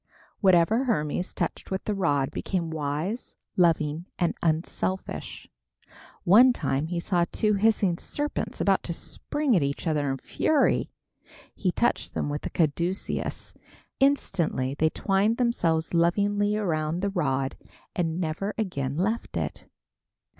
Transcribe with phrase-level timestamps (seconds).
[0.39, 5.47] Whatever Hermes touched with the rod became wise, loving and unselfish.
[6.23, 10.89] One time he saw two hissing serpents about to spring at each other in fury.
[11.53, 13.53] He touched them with the caduceus.
[13.99, 17.55] Instantly they twined themselves lovingly around the rod
[17.95, 19.67] and never again left it.